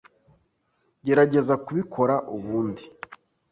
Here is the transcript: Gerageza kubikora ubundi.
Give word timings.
Gerageza 1.05 1.53
kubikora 1.65 2.15
ubundi. 2.35 2.83